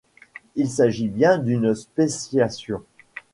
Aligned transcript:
Il 0.55 0.67
s'agit 0.67 1.09
bien 1.09 1.37
d'une 1.37 1.75
spéciation. 1.75 2.81